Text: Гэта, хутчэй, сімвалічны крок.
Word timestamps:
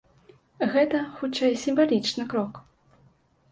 Гэта, 0.75 1.01
хутчэй, 1.19 1.53
сімвалічны 1.65 2.27
крок. 2.35 2.53